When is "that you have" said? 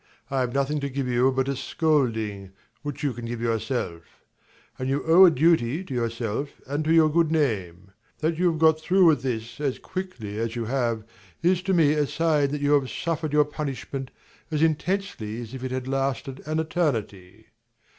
8.17-8.57, 12.49-12.89